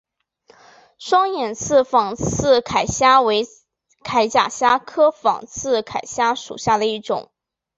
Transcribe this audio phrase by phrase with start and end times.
[0.97, 3.45] 双眼刺仿刺铠虾为
[4.03, 7.31] 铠甲虾科仿刺铠虾属下的一个种。